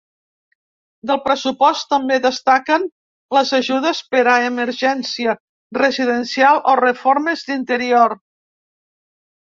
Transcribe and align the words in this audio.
Del 1.11 1.19
pressupost 1.27 1.85
també 1.91 2.17
destaquen 2.23 2.87
les 3.39 3.53
ajudes 3.59 4.01
per 4.15 4.25
a 4.33 4.35
emergència 4.49 5.39
residencial 5.83 6.67
o 6.75 6.79
reformes 6.85 7.49
d’interior. 7.53 8.23